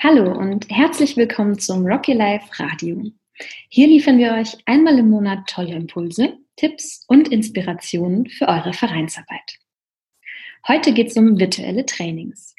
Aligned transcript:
Hallo 0.00 0.30
und 0.30 0.70
herzlich 0.70 1.16
willkommen 1.16 1.58
zum 1.58 1.84
Rocky 1.84 2.12
Life 2.12 2.46
Radio. 2.62 3.02
Hier 3.68 3.88
liefern 3.88 4.16
wir 4.16 4.32
euch 4.34 4.56
einmal 4.64 4.96
im 4.96 5.10
Monat 5.10 5.48
tolle 5.48 5.74
Impulse, 5.74 6.38
Tipps 6.54 7.04
und 7.08 7.26
Inspirationen 7.32 8.28
für 8.28 8.46
eure 8.46 8.72
Vereinsarbeit. 8.72 9.58
Heute 10.68 10.92
geht 10.92 11.08
es 11.08 11.16
um 11.16 11.36
virtuelle 11.36 11.84
Trainings. 11.84 12.54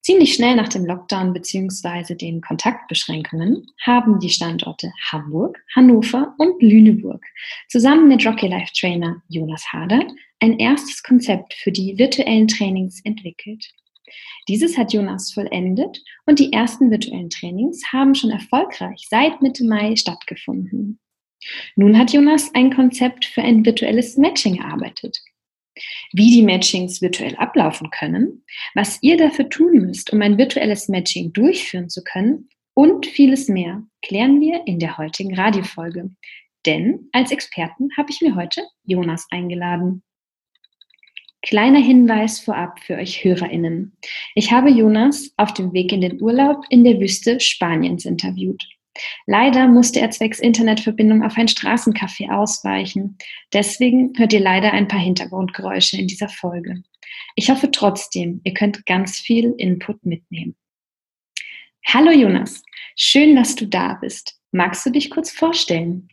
Ziemlich 0.00 0.32
schnell 0.32 0.56
nach 0.56 0.70
dem 0.70 0.86
Lockdown 0.86 1.34
bzw. 1.34 2.14
den 2.14 2.40
Kontaktbeschränkungen 2.40 3.66
haben 3.82 4.18
die 4.18 4.30
Standorte 4.30 4.94
Hamburg, 5.10 5.62
Hannover 5.76 6.34
und 6.38 6.62
Lüneburg 6.62 7.22
zusammen 7.68 8.08
mit 8.08 8.26
Rocky 8.26 8.46
Life 8.46 8.72
Trainer 8.72 9.22
Jonas 9.28 9.70
Hader 9.74 10.00
ein 10.40 10.58
erstes 10.58 11.02
Konzept 11.02 11.52
für 11.52 11.70
die 11.70 11.98
virtuellen 11.98 12.48
Trainings 12.48 13.02
entwickelt. 13.04 13.74
Dieses 14.48 14.76
hat 14.76 14.92
Jonas 14.92 15.32
vollendet 15.32 16.02
und 16.26 16.38
die 16.38 16.52
ersten 16.52 16.90
virtuellen 16.90 17.30
Trainings 17.30 17.92
haben 17.92 18.14
schon 18.14 18.30
erfolgreich 18.30 19.06
seit 19.08 19.42
Mitte 19.42 19.64
Mai 19.64 19.96
stattgefunden. 19.96 20.98
Nun 21.76 21.98
hat 21.98 22.12
Jonas 22.12 22.54
ein 22.54 22.74
Konzept 22.74 23.24
für 23.24 23.42
ein 23.42 23.64
virtuelles 23.64 24.16
Matching 24.16 24.56
erarbeitet. 24.60 25.18
Wie 26.12 26.30
die 26.30 26.42
Matchings 26.42 27.00
virtuell 27.00 27.34
ablaufen 27.36 27.90
können, 27.90 28.44
was 28.74 28.98
ihr 29.02 29.16
dafür 29.16 29.48
tun 29.48 29.72
müsst, 29.78 30.12
um 30.12 30.20
ein 30.20 30.36
virtuelles 30.36 30.88
Matching 30.88 31.32
durchführen 31.32 31.88
zu 31.88 32.04
können 32.04 32.48
und 32.74 33.06
vieles 33.06 33.48
mehr, 33.48 33.82
klären 34.02 34.40
wir 34.40 34.66
in 34.66 34.78
der 34.78 34.98
heutigen 34.98 35.34
Radiofolge. 35.34 36.10
Denn 36.66 37.08
als 37.12 37.32
Experten 37.32 37.88
habe 37.96 38.10
ich 38.10 38.20
mir 38.20 38.34
heute 38.34 38.62
Jonas 38.84 39.26
eingeladen. 39.30 40.02
Kleiner 41.42 41.80
Hinweis 41.80 42.38
vorab 42.38 42.78
für 42.80 42.94
euch 42.94 43.24
HörerInnen. 43.24 43.96
Ich 44.36 44.52
habe 44.52 44.70
Jonas 44.70 45.32
auf 45.36 45.52
dem 45.52 45.72
Weg 45.72 45.92
in 45.92 46.00
den 46.00 46.22
Urlaub 46.22 46.64
in 46.68 46.84
der 46.84 47.00
Wüste 47.00 47.40
Spaniens 47.40 48.04
interviewt. 48.04 48.64
Leider 49.26 49.66
musste 49.66 50.00
er 50.00 50.10
zwecks 50.10 50.38
Internetverbindung 50.38 51.24
auf 51.24 51.36
ein 51.36 51.48
Straßencafé 51.48 52.30
ausweichen. 52.30 53.16
Deswegen 53.52 54.12
hört 54.16 54.32
ihr 54.32 54.40
leider 54.40 54.72
ein 54.72 54.86
paar 54.86 55.00
Hintergrundgeräusche 55.00 55.96
in 55.96 56.06
dieser 56.06 56.28
Folge. 56.28 56.82
Ich 57.34 57.50
hoffe 57.50 57.70
trotzdem, 57.70 58.40
ihr 58.44 58.54
könnt 58.54 58.86
ganz 58.86 59.18
viel 59.18 59.54
Input 59.58 60.04
mitnehmen. 60.06 60.54
Hallo 61.86 62.12
Jonas, 62.12 62.62
schön, 62.96 63.34
dass 63.34 63.56
du 63.56 63.66
da 63.66 63.94
bist. 63.94 64.38
Magst 64.52 64.86
du 64.86 64.90
dich 64.90 65.10
kurz 65.10 65.32
vorstellen? 65.32 66.08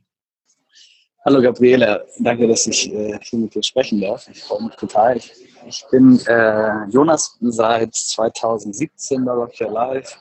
Hallo 1.26 1.42
Gabriele, 1.42 2.06
danke, 2.20 2.48
dass 2.48 2.66
ich 2.66 2.94
äh, 2.94 3.20
hier 3.22 3.40
mit 3.40 3.54
dir 3.54 3.62
sprechen 3.62 4.00
darf. 4.00 4.30
Ich 4.32 4.42
freue 4.42 4.64
mich 4.64 4.76
total. 4.76 5.18
Ich, 5.18 5.34
ich 5.68 5.86
bin 5.92 6.18
äh, 6.28 6.86
Jonas 6.90 7.38
seit 7.42 7.94
2017 7.94 9.26
bei 9.26 9.32
Rock 9.34 9.52
Your 9.60 9.72
Life. 9.72 10.16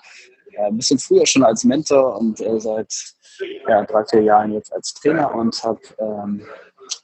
Äh, 0.52 0.66
ein 0.66 0.76
bisschen 0.76 0.98
früher 0.98 1.24
schon 1.24 1.44
als 1.44 1.62
Mentor 1.62 2.18
und 2.18 2.40
äh, 2.40 2.58
seit 2.58 2.92
ja, 3.68 3.84
drei, 3.84 4.04
vier 4.06 4.22
Jahren 4.22 4.52
jetzt 4.52 4.72
als 4.72 4.92
Trainer 4.94 5.32
und 5.32 5.62
habe 5.62 5.80
ähm, 6.00 6.42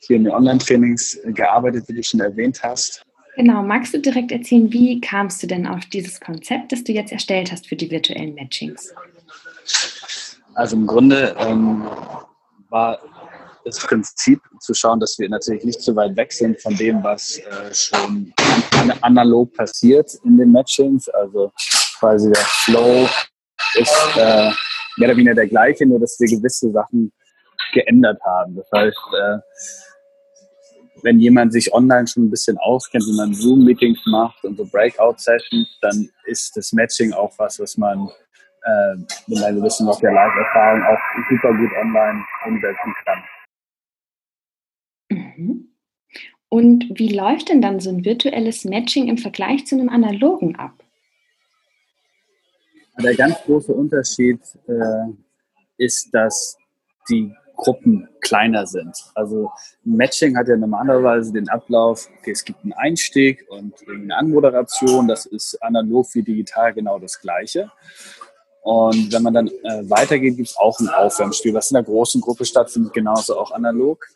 hier 0.00 0.16
in 0.16 0.24
den 0.24 0.32
Online-Trainings 0.32 1.20
gearbeitet, 1.26 1.84
wie 1.86 1.94
du 1.94 2.02
schon 2.02 2.18
erwähnt 2.18 2.60
hast. 2.64 3.06
Genau, 3.36 3.62
magst 3.62 3.94
du 3.94 4.00
direkt 4.00 4.32
erzählen, 4.32 4.72
wie 4.72 5.00
kamst 5.00 5.40
du 5.42 5.46
denn 5.46 5.68
auf 5.68 5.86
dieses 5.86 6.20
Konzept, 6.20 6.72
das 6.72 6.82
du 6.82 6.92
jetzt 6.92 7.12
erstellt 7.12 7.52
hast 7.52 7.68
für 7.68 7.76
die 7.76 7.90
virtuellen 7.92 8.34
Matchings? 8.34 8.92
Also 10.54 10.76
im 10.76 10.86
Grunde 10.86 11.36
ähm, 11.38 11.84
war 12.70 12.98
das 13.64 13.78
Prinzip 13.78 14.40
zu 14.60 14.74
schauen, 14.74 15.00
dass 15.00 15.18
wir 15.18 15.28
natürlich 15.28 15.64
nicht 15.64 15.80
zu 15.80 15.96
weit 15.96 16.16
weg 16.16 16.32
sind 16.32 16.60
von 16.60 16.74
dem, 16.76 17.02
was 17.02 17.38
äh, 17.38 17.74
schon 17.74 18.32
an, 18.72 18.92
analog 19.00 19.52
passiert 19.54 20.14
in 20.24 20.36
den 20.36 20.52
Matchings. 20.52 21.08
Also 21.08 21.52
quasi 21.98 22.30
der 22.30 22.42
Flow 22.42 23.08
ist 23.74 24.16
äh, 24.16 24.50
mehr 24.96 25.08
oder 25.08 25.16
weniger 25.16 25.34
der 25.34 25.48
gleiche, 25.48 25.86
nur 25.86 25.98
dass 25.98 26.18
wir 26.20 26.28
gewisse 26.28 26.70
Sachen 26.70 27.12
geändert 27.72 28.20
haben. 28.24 28.56
Das 28.56 28.68
heißt, 28.72 28.96
äh, 29.20 29.38
wenn 31.02 31.20
jemand 31.20 31.52
sich 31.52 31.72
online 31.72 32.06
schon 32.06 32.26
ein 32.26 32.30
bisschen 32.30 32.56
auskennt, 32.58 33.04
wie 33.04 33.16
man 33.16 33.34
Zoom-Meetings 33.34 34.00
macht 34.06 34.42
und 34.44 34.56
so 34.56 34.64
Breakout-Sessions, 34.64 35.78
dann 35.82 36.08
ist 36.24 36.56
das 36.56 36.72
Matching 36.72 37.12
auch 37.12 37.32
was, 37.38 37.58
was 37.60 37.76
man 37.76 38.08
äh, 38.64 38.96
mit 39.26 39.42
einer 39.42 39.58
gewissen 39.58 39.86
Live-Erfahrung 39.86 40.82
auch 40.84 40.98
super 41.28 41.52
gut 41.54 41.70
online 41.76 42.24
umsetzen 42.46 42.94
kann. 43.04 43.22
Mhm. 45.14 45.68
Und 46.48 46.86
wie 46.94 47.12
läuft 47.12 47.48
denn 47.48 47.60
dann 47.60 47.80
so 47.80 47.90
ein 47.90 48.04
virtuelles 48.04 48.64
Matching 48.64 49.08
im 49.08 49.18
Vergleich 49.18 49.66
zu 49.66 49.74
einem 49.74 49.88
analogen 49.88 50.56
ab? 50.56 50.72
Der 53.02 53.16
ganz 53.16 53.36
große 53.44 53.72
Unterschied 53.72 54.38
äh, 54.68 55.12
ist, 55.78 56.14
dass 56.14 56.56
die 57.08 57.34
Gruppen 57.56 58.08
kleiner 58.20 58.66
sind. 58.66 58.94
Also 59.14 59.50
Matching 59.84 60.36
hat 60.36 60.48
ja 60.48 60.56
normalerweise 60.56 61.32
den 61.32 61.48
Ablauf, 61.48 62.08
okay, 62.18 62.32
es 62.32 62.44
gibt 62.44 62.62
einen 62.62 62.72
Einstieg 62.72 63.44
und 63.48 63.74
eine 63.88 64.16
Anmoderation, 64.16 65.08
das 65.08 65.26
ist 65.26 65.60
analog 65.62 66.06
wie 66.14 66.22
digital 66.22 66.72
genau 66.72 66.98
das 66.98 67.20
gleiche. 67.20 67.70
Und 68.62 69.12
wenn 69.12 69.22
man 69.22 69.34
dann 69.34 69.48
äh, 69.48 69.90
weitergeht, 69.90 70.36
gibt 70.36 70.48
es 70.48 70.56
auch 70.56 70.80
ein 70.80 70.88
Aufwärmspiel, 70.88 71.52
was 71.52 71.70
in 71.70 71.76
einer 71.76 71.84
großen 71.84 72.20
Gruppe 72.20 72.46
stattfindet, 72.46 72.94
genauso 72.94 73.38
auch 73.38 73.50
analog. 73.50 74.06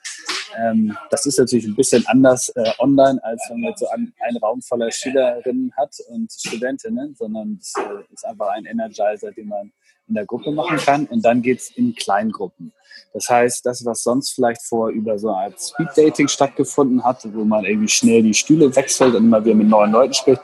Ähm, 0.59 0.97
das 1.11 1.27
ist 1.27 1.39
natürlich 1.39 1.67
ein 1.67 1.77
bisschen 1.77 2.07
anders 2.07 2.49
äh, 2.51 2.71
online, 2.79 3.23
als 3.23 3.43
wenn 3.51 3.61
man 3.61 3.75
so 3.77 3.89
ein, 3.89 4.13
einen 4.27 4.37
Raum 4.39 4.61
voller 4.63 4.91
Schülerinnen 4.91 5.73
hat 5.77 5.95
und 6.09 6.33
Studentinnen, 6.33 7.15
sondern 7.15 7.59
es 7.61 7.75
äh, 7.77 8.13
ist 8.13 8.25
einfach 8.25 8.49
ein 8.49 8.65
Energizer, 8.65 9.31
den 9.33 9.49
man 9.49 9.73
in 10.09 10.15
der 10.15 10.27
Gruppe 10.27 10.51
machen 10.51 10.79
kann. 10.79 11.07
Und 11.07 11.25
dann 11.25 11.43
geht 11.43 11.59
es 11.61 11.71
in 11.71 11.95
Kleingruppen. 11.95 12.73
Das 13.13 13.29
heißt, 13.29 13.65
das, 13.65 13.85
was 13.85 14.03
sonst 14.03 14.33
vielleicht 14.33 14.63
vor 14.63 14.89
über 14.91 15.19
so 15.19 15.29
eine 15.29 15.53
Art 15.53 15.61
Speed-Dating 15.61 16.29
stattgefunden 16.29 17.05
hat, 17.05 17.27
wo 17.33 17.45
man 17.45 17.65
irgendwie 17.65 17.89
schnell 17.89 18.23
die 18.23 18.35
Stühle 18.35 18.75
wechselt 18.75 19.15
und 19.15 19.25
immer 19.25 19.45
wieder 19.45 19.55
mit 19.55 19.69
neuen 19.69 19.93
Leuten 19.93 20.15
spricht, 20.15 20.43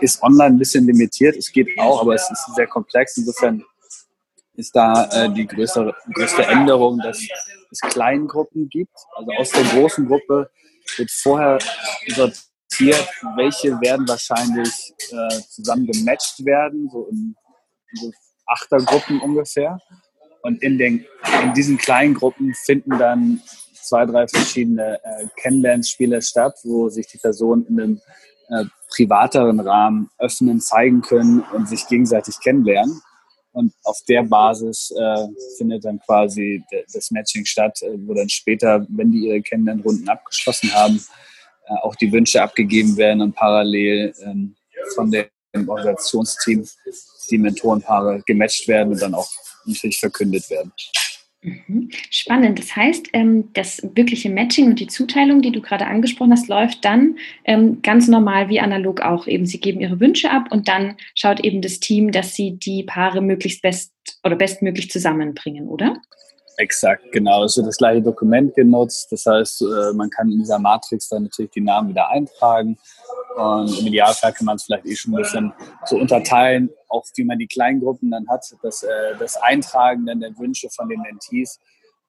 ist 0.00 0.22
online 0.22 0.56
ein 0.56 0.58
bisschen 0.58 0.86
limitiert. 0.86 1.36
Es 1.36 1.50
geht 1.50 1.68
auch, 1.78 2.02
aber 2.02 2.14
es 2.14 2.30
ist 2.30 2.54
sehr 2.54 2.66
komplex. 2.66 3.16
Insofern 3.16 3.64
ist 4.56 4.74
da 4.74 5.04
äh, 5.12 5.30
die 5.30 5.46
größere, 5.46 5.94
größte 6.14 6.46
Änderung, 6.46 6.98
dass 6.98 7.20
es 7.70 7.80
Kleingruppen 7.80 8.68
gibt. 8.68 8.96
Also 9.14 9.30
aus 9.32 9.50
der 9.50 9.64
großen 9.64 10.06
Gruppe 10.06 10.50
wird 10.96 11.10
vorher 11.10 11.58
sortiert, 12.08 13.08
welche 13.36 13.80
werden 13.80 14.08
wahrscheinlich 14.08 14.92
äh, 15.10 15.40
zusammen 15.48 15.86
gematcht 15.86 16.44
werden, 16.44 16.88
so 16.90 17.06
in, 17.10 17.34
so 17.94 18.10
Achtergruppen 18.46 19.20
ungefähr. 19.20 19.78
Und 20.42 20.62
in, 20.62 20.78
den, 20.78 21.04
in 21.42 21.52
diesen 21.54 21.76
kleinen 21.76 22.14
Gruppen 22.14 22.54
finden 22.54 22.98
dann 22.98 23.42
zwei, 23.86 24.06
drei 24.06 24.28
verschiedene 24.28 25.00
äh, 25.02 25.26
Kennenlernspiele 25.36 26.22
statt, 26.22 26.54
wo 26.64 26.88
sich 26.88 27.06
die 27.08 27.18
Personen 27.18 27.66
in 27.66 27.80
einem 27.80 28.00
äh, 28.48 28.64
privateren 28.88 29.60
Rahmen 29.60 30.10
öffnen, 30.18 30.60
zeigen 30.60 31.02
können 31.02 31.40
und 31.52 31.68
sich 31.68 31.86
gegenseitig 31.88 32.38
kennenlernen. 32.40 33.00
Und 33.56 33.72
auf 33.84 33.98
der 34.06 34.22
Basis 34.22 34.90
äh, 34.90 35.26
findet 35.56 35.86
dann 35.86 35.98
quasi 36.00 36.62
das 36.92 37.10
Matching 37.10 37.46
statt, 37.46 37.80
äh, 37.80 37.96
wo 38.06 38.12
dann 38.12 38.28
später, 38.28 38.86
wenn 38.90 39.10
die 39.10 39.28
ihre 39.28 39.40
Kennenlernrunden 39.40 40.06
abgeschlossen 40.10 40.70
haben, 40.74 41.02
äh, 41.66 41.72
auch 41.80 41.94
die 41.94 42.12
Wünsche 42.12 42.42
abgegeben 42.42 42.98
werden 42.98 43.22
und 43.22 43.34
parallel 43.34 44.12
ähm, 44.22 44.54
von 44.94 45.10
dem 45.10 45.26
Organisationsteam 45.66 46.68
die 47.30 47.38
Mentorenpaare 47.38 48.22
gematcht 48.26 48.68
werden 48.68 48.92
und 48.92 49.00
dann 49.00 49.14
auch 49.14 49.30
natürlich 49.64 50.00
verkündet 50.00 50.50
werden. 50.50 50.70
Mhm. 51.46 51.90
Spannend. 52.10 52.58
Das 52.58 52.74
heißt, 52.74 53.10
ähm, 53.12 53.50
das 53.52 53.80
wirkliche 53.94 54.30
Matching 54.30 54.66
und 54.66 54.80
die 54.80 54.88
Zuteilung, 54.88 55.42
die 55.42 55.52
du 55.52 55.60
gerade 55.60 55.86
angesprochen 55.86 56.32
hast, 56.32 56.48
läuft 56.48 56.84
dann 56.84 57.18
ähm, 57.44 57.82
ganz 57.82 58.08
normal 58.08 58.48
wie 58.48 58.58
analog 58.58 59.00
auch. 59.00 59.28
Eben, 59.28 59.46
sie 59.46 59.60
geben 59.60 59.80
ihre 59.80 60.00
Wünsche 60.00 60.30
ab 60.30 60.48
und 60.50 60.66
dann 60.66 60.96
schaut 61.14 61.38
eben 61.40 61.62
das 61.62 61.78
Team, 61.78 62.10
dass 62.10 62.34
sie 62.34 62.56
die 62.58 62.82
Paare 62.82 63.22
möglichst 63.22 63.62
best 63.62 63.92
oder 64.24 64.34
bestmöglich 64.34 64.90
zusammenbringen, 64.90 65.68
oder? 65.68 66.00
Exakt, 66.58 67.12
genau. 67.12 67.44
Es 67.44 67.56
wird 67.56 67.66
das 67.66 67.76
gleiche 67.76 68.00
Dokument 68.00 68.54
genutzt. 68.54 69.12
Das 69.12 69.26
heißt, 69.26 69.62
äh, 69.62 69.92
man 69.92 70.08
kann 70.08 70.30
in 70.30 70.38
dieser 70.38 70.58
Matrix 70.58 71.08
dann 71.08 71.24
natürlich 71.24 71.50
die 71.50 71.60
Namen 71.60 71.90
wieder 71.90 72.08
eintragen. 72.08 72.78
Und 73.36 73.78
im 73.78 73.86
Idealfall 73.86 74.32
kann 74.32 74.46
man 74.46 74.56
es 74.56 74.64
vielleicht 74.64 74.86
eh 74.86 74.96
schon 74.96 75.12
ein 75.12 75.22
bisschen 75.22 75.52
so 75.84 75.96
unterteilen, 75.96 76.70
auch 76.88 77.04
wie 77.14 77.24
man 77.24 77.38
die 77.38 77.46
kleinen 77.46 77.80
Gruppen 77.80 78.10
dann 78.10 78.26
hat, 78.28 78.46
dass 78.62 78.82
äh, 78.82 78.88
das 79.18 79.36
Eintragen 79.36 80.06
dann 80.06 80.20
der 80.20 80.36
Wünsche 80.38 80.70
von 80.70 80.88
den 80.88 81.02
Mentees 81.02 81.60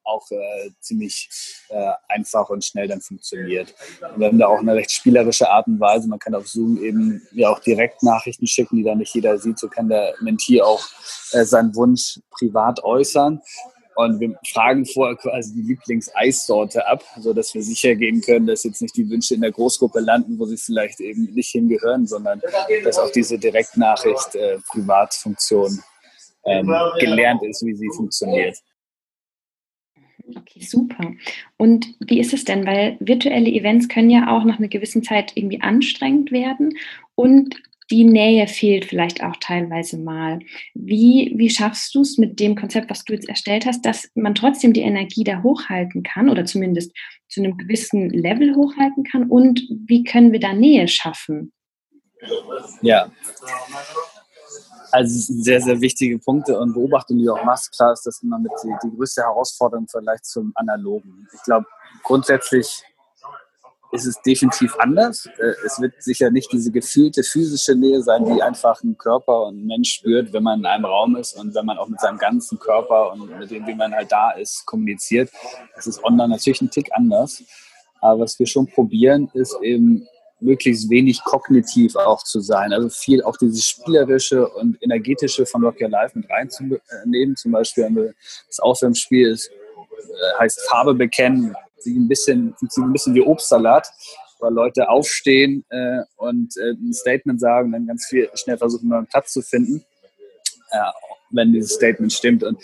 auch 0.08 0.30
äh, 0.30 0.70
ziemlich 0.80 1.28
äh, 1.68 1.92
einfach 2.08 2.48
und 2.48 2.64
schnell 2.64 2.88
dann 2.88 3.02
funktioniert. 3.02 3.74
Und 4.00 4.20
wir 4.20 4.28
haben 4.28 4.38
da 4.38 4.46
auch 4.46 4.60
eine 4.60 4.74
recht 4.74 4.90
spielerische 4.90 5.50
Art 5.50 5.66
und 5.66 5.78
Weise. 5.78 6.08
Man 6.08 6.18
kann 6.18 6.34
auf 6.34 6.48
Zoom 6.48 6.82
eben 6.82 7.20
ja 7.32 7.50
auch 7.50 7.60
direkt 7.60 8.02
Nachrichten 8.02 8.46
schicken, 8.46 8.76
die 8.76 8.84
dann 8.84 8.98
nicht 8.98 9.14
jeder 9.14 9.38
sieht. 9.38 9.58
So 9.58 9.68
kann 9.68 9.90
der 9.90 10.14
Mentee 10.20 10.62
auch 10.62 10.82
äh, 11.32 11.44
seinen 11.44 11.74
Wunsch 11.74 12.20
privat 12.30 12.82
äußern. 12.82 13.42
Und 13.98 14.20
wir 14.20 14.38
fragen 14.46 14.86
vorher 14.86 15.16
quasi 15.16 15.54
die 15.54 15.62
Lieblingseissorte 15.62 16.86
ab, 16.86 17.02
sodass 17.18 17.52
wir 17.52 17.64
sicher 17.64 17.96
gehen 17.96 18.20
können, 18.20 18.46
dass 18.46 18.62
jetzt 18.62 18.80
nicht 18.80 18.96
die 18.96 19.10
Wünsche 19.10 19.34
in 19.34 19.40
der 19.40 19.50
Großgruppe 19.50 19.98
landen, 19.98 20.38
wo 20.38 20.44
sie 20.44 20.56
vielleicht 20.56 21.00
eben 21.00 21.24
nicht 21.34 21.50
hingehören, 21.50 22.06
sondern 22.06 22.40
dass 22.84 22.96
auch 22.96 23.10
diese 23.10 23.40
Direktnachricht 23.40 24.36
äh, 24.36 24.58
Privatfunktion 24.68 25.82
ähm, 26.44 26.72
gelernt 27.00 27.42
ist, 27.42 27.66
wie 27.66 27.74
sie 27.74 27.90
funktioniert. 27.96 28.56
Okay, 30.28 30.60
super. 30.60 31.14
Und 31.56 31.88
wie 31.98 32.20
ist 32.20 32.32
es 32.32 32.44
denn? 32.44 32.66
Weil 32.66 32.98
virtuelle 33.00 33.50
Events 33.50 33.88
können 33.88 34.10
ja 34.10 34.28
auch 34.30 34.44
nach 34.44 34.60
einer 34.60 34.68
gewissen 34.68 35.02
Zeit 35.02 35.32
irgendwie 35.34 35.60
anstrengend 35.60 36.30
werden 36.30 36.78
und 37.16 37.56
die 37.90 38.04
Nähe 38.04 38.46
fehlt 38.46 38.84
vielleicht 38.84 39.22
auch 39.22 39.36
teilweise 39.40 39.98
mal. 39.98 40.38
Wie, 40.74 41.32
wie 41.36 41.50
schaffst 41.50 41.94
du 41.94 42.02
es 42.02 42.18
mit 42.18 42.38
dem 42.40 42.54
Konzept, 42.54 42.90
was 42.90 43.04
du 43.04 43.12
jetzt 43.12 43.28
erstellt 43.28 43.66
hast, 43.66 43.84
dass 43.84 44.10
man 44.14 44.34
trotzdem 44.34 44.72
die 44.72 44.82
Energie 44.82 45.24
da 45.24 45.42
hochhalten 45.42 46.02
kann 46.02 46.28
oder 46.28 46.44
zumindest 46.44 46.92
zu 47.28 47.40
einem 47.40 47.56
gewissen 47.56 48.10
Level 48.10 48.54
hochhalten 48.54 49.04
kann? 49.04 49.28
Und 49.28 49.62
wie 49.86 50.04
können 50.04 50.32
wir 50.32 50.40
da 50.40 50.52
Nähe 50.52 50.88
schaffen? 50.88 51.52
Ja, 52.82 53.10
also 54.92 55.32
sehr, 55.42 55.60
sehr 55.60 55.80
wichtige 55.80 56.18
Punkte 56.18 56.58
und 56.58 56.72
Beobachtungen, 56.72 57.20
die 57.20 57.26
du 57.26 57.34
auch 57.34 57.44
machst. 57.44 57.74
Klar 57.76 57.92
ist 57.92 58.04
das 58.04 58.22
immer 58.22 58.38
mit 58.38 58.52
die, 58.62 58.74
die 58.82 58.96
größte 58.96 59.22
Herausforderung 59.22 59.86
vielleicht 59.90 60.24
zum 60.24 60.52
Analogen. 60.54 61.28
Ich 61.34 61.42
glaube, 61.42 61.66
grundsätzlich 62.02 62.82
ist 63.90 64.06
es 64.06 64.20
definitiv 64.22 64.76
anders. 64.78 65.26
Äh, 65.38 65.54
es 65.64 65.80
wird 65.80 66.02
sicher 66.02 66.30
nicht 66.30 66.52
diese 66.52 66.70
gefühlte 66.70 67.22
physische 67.22 67.74
Nähe 67.74 68.02
sein, 68.02 68.24
die 68.24 68.42
einfach 68.42 68.82
ein 68.82 68.96
Körper 68.98 69.46
und 69.46 69.62
ein 69.62 69.66
Mensch 69.66 69.94
spürt, 69.94 70.32
wenn 70.32 70.42
man 70.42 70.60
in 70.60 70.66
einem 70.66 70.84
Raum 70.84 71.16
ist 71.16 71.34
und 71.34 71.54
wenn 71.54 71.66
man 71.66 71.78
auch 71.78 71.88
mit 71.88 72.00
seinem 72.00 72.18
ganzen 72.18 72.58
Körper 72.58 73.12
und 73.12 73.38
mit 73.38 73.50
dem, 73.50 73.66
wie 73.66 73.74
man 73.74 73.94
halt 73.94 74.12
da 74.12 74.32
ist, 74.32 74.66
kommuniziert. 74.66 75.30
Das 75.74 75.86
ist 75.86 76.02
online 76.04 76.28
natürlich 76.28 76.60
ein 76.60 76.70
Tick 76.70 76.90
anders. 76.92 77.42
Aber 78.00 78.20
was 78.20 78.38
wir 78.38 78.46
schon 78.46 78.66
probieren, 78.66 79.30
ist 79.34 79.56
eben 79.62 80.06
möglichst 80.40 80.88
wenig 80.88 81.22
kognitiv 81.24 81.96
auch 81.96 82.22
zu 82.22 82.40
sein. 82.40 82.72
Also 82.72 82.88
viel 82.88 83.22
auch 83.22 83.36
dieses 83.36 83.64
spielerische 83.64 84.48
und 84.48 84.80
energetische 84.82 85.46
von 85.46 85.64
Rock 85.64 85.80
Your 85.80 85.88
Life 85.88 86.16
mit 86.16 86.30
reinzunehmen. 86.30 87.36
Zum 87.36 87.52
Beispiel 87.52 88.14
das 88.46 88.60
Aufwärmspiel 88.60 89.30
ist, 89.30 89.48
äh, 89.48 90.40
heißt 90.40 90.68
Farbe 90.68 90.94
bekennen, 90.94 91.56
sie 91.92 91.98
ein 91.98 92.08
bisschen, 92.08 92.54
ein 92.76 92.92
bisschen 92.92 93.14
wie 93.14 93.22
Obstsalat, 93.22 93.88
weil 94.40 94.52
Leute 94.52 94.88
aufstehen 94.88 95.64
äh, 95.70 96.00
und 96.16 96.56
äh, 96.56 96.72
ein 96.72 96.92
Statement 96.92 97.40
sagen, 97.40 97.72
dann 97.72 97.86
ganz 97.86 98.06
viel 98.06 98.28
schnell 98.34 98.58
versuchen, 98.58 98.92
einen 98.92 99.06
Platz 99.06 99.32
zu 99.32 99.42
finden. 99.42 99.84
Ja, 100.72 100.92
wenn 101.30 101.52
dieses 101.52 101.74
Statement 101.74 102.12
stimmt. 102.12 102.44
Und 102.44 102.62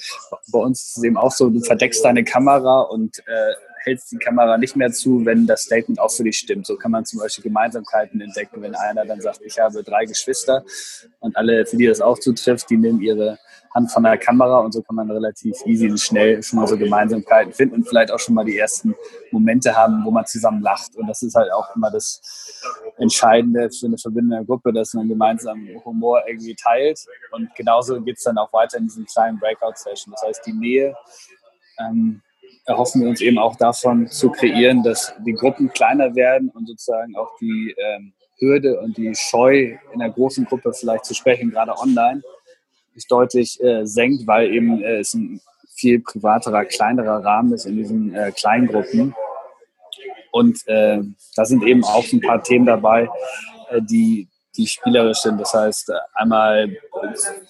bei 0.53 0.59
uns 0.59 0.83
ist 0.83 0.99
es 0.99 1.05
eben 1.05 1.17
auch 1.17 1.33
so, 1.33 1.51
du 1.51 1.61
verdeckst 1.61 2.05
deine 2.05 2.25
Kamera 2.25 2.83
und 2.83 3.19
äh, 3.27 3.55
hältst 3.85 4.13
die 4.13 4.17
Kamera 4.17 4.59
nicht 4.59 4.77
mehr 4.77 4.91
zu, 4.93 5.25
wenn 5.25 5.47
das 5.47 5.63
Statement 5.63 6.01
auch 6.01 6.11
für 6.11 6.25
dich 6.25 6.39
stimmt. 6.39 6.67
So 6.67 6.77
kann 6.77 6.91
man 6.91 7.05
zum 7.05 7.21
Beispiel 7.21 7.45
Gemeinsamkeiten 7.45 8.21
entdecken, 8.21 8.63
wenn 8.63 8.75
einer 8.75 9.05
dann 9.05 9.21
sagt, 9.21 9.41
ich 9.45 9.59
habe 9.59 9.83
drei 9.83 10.05
Geschwister 10.05 10.65
und 11.21 11.37
alle, 11.37 11.67
für 11.67 11.77
die 11.77 11.87
das 11.87 12.01
auch 12.01 12.19
zutrifft, 12.19 12.71
die 12.71 12.77
nehmen 12.77 13.01
ihre 13.01 13.39
Hand 13.75 13.91
von 13.91 14.05
der 14.05 14.17
Kamera 14.17 14.61
und 14.61 14.73
so 14.73 14.83
kann 14.83 14.95
man 14.95 15.11
relativ 15.11 15.57
easy 15.67 15.91
und 15.91 15.99
schnell 15.99 16.41
schon 16.43 16.61
mal 16.61 16.69
so 16.69 16.79
Gemeinsamkeiten 16.79 17.53
finden 17.53 17.75
und 17.75 17.89
vielleicht 17.89 18.13
auch 18.13 18.21
schon 18.21 18.35
mal 18.35 18.45
die 18.45 18.57
ersten 18.57 18.95
Momente 19.33 19.75
haben, 19.75 20.05
wo 20.05 20.13
man 20.13 20.25
zusammen 20.27 20.63
lacht. 20.63 20.95
Und 20.95 21.09
das 21.09 21.23
ist 21.23 21.35
halt 21.35 21.53
auch 21.53 21.75
immer 21.75 21.91
das 21.91 22.63
Entscheidende 22.99 23.69
für 23.71 23.87
eine 23.87 23.99
verbindende 23.99 24.45
Gruppe, 24.45 24.73
dass 24.73 24.95
man 24.95 25.09
gemeinsam 25.09 25.69
Humor 25.85 26.23
irgendwie 26.29 26.55
teilt. 26.55 27.01
Und 27.33 27.53
genauso 27.57 28.01
geht 28.01 28.19
es 28.19 28.23
dann 28.23 28.39
auch 28.39 28.53
weiter 28.53 28.79
in 28.79 28.85
diesen 28.85 29.07
kleinen 29.07 29.41
Breakout-Sessions. 29.41 30.15
Das 30.21 30.29
heißt, 30.29 30.47
die 30.47 30.53
Nähe 30.53 30.95
ähm, 31.81 32.23
erhoffen 32.67 33.03
wir 33.03 33.09
uns 33.09 33.21
eben 33.21 33.39
auch 33.39 33.57
davon 33.57 34.09
zu 34.09 34.31
kreieren, 34.31 34.83
dass 34.83 35.15
die 35.27 35.33
Gruppen 35.33 35.71
kleiner 35.73 36.15
werden 36.15 36.51
und 36.51 36.67
sozusagen 36.67 37.17
auch 37.17 37.37
die 37.41 37.75
ähm, 37.77 38.13
Hürde 38.39 38.81
und 38.81 38.97
die 38.97 39.15
Scheu 39.15 39.77
in 39.93 39.99
der 39.99 40.11
großen 40.11 40.45
Gruppe 40.45 40.73
vielleicht 40.73 41.05
zu 41.05 41.15
sprechen, 41.15 41.51
gerade 41.51 41.77
online, 41.79 42.23
sich 42.95 43.07
deutlich 43.07 43.63
äh, 43.63 43.87
senkt, 43.87 44.27
weil 44.27 44.53
eben 44.53 44.83
äh, 44.83 44.99
es 44.99 45.15
ein 45.15 45.41
viel 45.75 46.01
privaterer, 46.01 46.65
kleinerer 46.65 47.25
Rahmen 47.25 47.53
ist 47.53 47.67
in 47.67 47.77
diesen 47.77 48.15
äh, 48.15 48.33
Kleingruppen. 48.33 49.15
Und 50.31 50.67
äh, 50.67 51.01
da 51.37 51.45
sind 51.45 51.65
eben 51.65 51.85
auch 51.85 52.05
ein 52.13 52.21
paar 52.21 52.43
Themen 52.43 52.67
dabei, 52.67 53.09
äh, 53.71 53.81
die, 53.83 54.29
die 54.57 54.67
spielerisch 54.67 55.19
sind. 55.19 55.41
Das 55.41 55.53
heißt, 55.53 55.93
einmal 56.15 56.77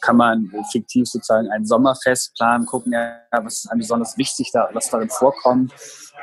kann 0.00 0.16
man 0.16 0.50
fiktiv 0.70 1.06
sozusagen 1.06 1.50
ein 1.50 1.66
Sommerfest 1.66 2.34
planen, 2.36 2.66
gucken, 2.66 2.92
ja, 2.92 3.20
was 3.30 3.60
ist 3.60 3.70
einem 3.70 3.80
besonders 3.80 4.16
wichtig, 4.16 4.50
da, 4.52 4.68
was 4.72 4.88
darin 4.90 5.10
vorkommt 5.10 5.72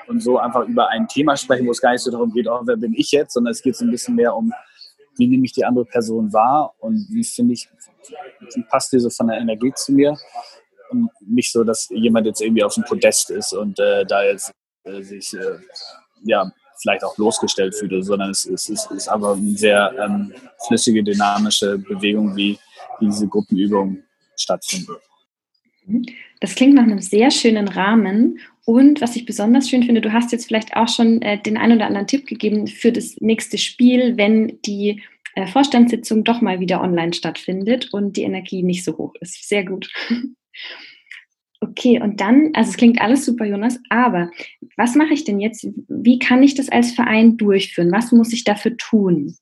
und 0.07 0.21
so 0.21 0.37
einfach 0.37 0.67
über 0.67 0.89
ein 0.89 1.07
Thema 1.07 1.37
sprechen, 1.37 1.67
wo 1.67 1.71
es 1.71 1.81
gar 1.81 1.91
nicht 1.91 2.01
so 2.01 2.11
darum 2.11 2.31
geht, 2.31 2.47
oh, 2.47 2.61
wer 2.63 2.77
bin 2.77 2.93
ich 2.95 3.11
jetzt, 3.11 3.33
sondern 3.33 3.51
es 3.51 3.61
geht 3.61 3.75
so 3.75 3.85
ein 3.85 3.91
bisschen 3.91 4.15
mehr 4.15 4.35
um, 4.35 4.51
wie 5.17 5.27
nehme 5.27 5.45
ich 5.45 5.53
die 5.53 5.65
andere 5.65 5.85
Person 5.85 6.33
wahr 6.33 6.73
und 6.79 7.07
wie 7.09 7.23
finde 7.23 7.53
ich, 7.53 7.69
wie 8.55 8.63
passt 8.63 8.91
diese 8.91 9.11
von 9.11 9.27
der 9.27 9.37
Energie 9.37 9.71
zu 9.75 9.93
mir 9.93 10.17
und 10.89 11.09
nicht 11.21 11.51
so, 11.51 11.63
dass 11.63 11.87
jemand 11.89 12.25
jetzt 12.25 12.41
irgendwie 12.41 12.63
auf 12.63 12.73
dem 12.73 12.83
Podest 12.83 13.29
ist 13.29 13.53
und 13.53 13.79
äh, 13.79 14.05
da 14.05 14.23
jetzt 14.23 14.51
äh, 14.83 15.01
sich 15.01 15.33
äh, 15.33 15.59
ja 16.23 16.51
vielleicht 16.81 17.03
auch 17.03 17.17
losgestellt 17.17 17.75
fühlt, 17.75 18.03
sondern 18.03 18.31
es, 18.31 18.45
es, 18.45 18.69
es 18.69 18.85
ist 18.91 19.07
aber 19.07 19.33
eine 19.33 19.57
sehr 19.57 19.93
ähm, 20.03 20.33
flüssige, 20.67 21.03
dynamische 21.03 21.77
Bewegung, 21.77 22.35
wie, 22.35 22.57
diese 23.01 23.27
Gruppenübungen 23.27 24.03
stattfinden. 24.37 24.93
Das 26.39 26.55
klingt 26.55 26.75
nach 26.75 26.83
einem 26.83 26.99
sehr 26.99 27.31
schönen 27.31 27.67
Rahmen. 27.67 28.39
Und 28.65 29.01
was 29.01 29.15
ich 29.15 29.25
besonders 29.25 29.69
schön 29.69 29.83
finde, 29.83 30.01
du 30.01 30.13
hast 30.13 30.31
jetzt 30.31 30.45
vielleicht 30.45 30.75
auch 30.75 30.87
schon 30.87 31.21
äh, 31.21 31.41
den 31.41 31.57
ein 31.57 31.71
oder 31.71 31.87
anderen 31.87 32.07
Tipp 32.07 32.27
gegeben 32.27 32.67
für 32.67 32.91
das 32.91 33.15
nächste 33.19 33.57
Spiel, 33.57 34.17
wenn 34.17 34.59
die 34.65 35.01
äh, 35.35 35.47
Vorstandssitzung 35.47 36.23
doch 36.23 36.41
mal 36.41 36.59
wieder 36.59 36.81
online 36.81 37.13
stattfindet 37.13 37.91
und 37.91 38.17
die 38.17 38.23
Energie 38.23 38.63
nicht 38.63 38.83
so 38.83 38.97
hoch 38.97 39.15
ist. 39.19 39.47
Sehr 39.47 39.65
gut. 39.65 39.89
Okay, 41.63 42.01
und 42.01 42.19
dann, 42.19 42.49
also 42.55 42.71
es 42.71 42.77
klingt 42.77 42.99
alles 42.99 43.23
super, 43.23 43.45
Jonas, 43.45 43.77
aber 43.89 44.31
was 44.77 44.95
mache 44.95 45.13
ich 45.13 45.25
denn 45.25 45.39
jetzt? 45.39 45.67
Wie 45.87 46.17
kann 46.17 46.41
ich 46.41 46.55
das 46.55 46.69
als 46.69 46.91
Verein 46.91 47.37
durchführen? 47.37 47.91
Was 47.91 48.11
muss 48.11 48.33
ich 48.33 48.43
dafür 48.43 48.75
tun? 48.77 49.37